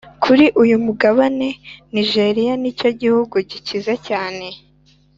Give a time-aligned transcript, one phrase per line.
[0.23, 1.49] kuri uyu mugabane
[1.95, 4.47] nigeria nicyo gihugu gikize cyane